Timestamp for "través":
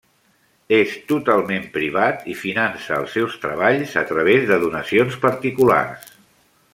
4.13-4.49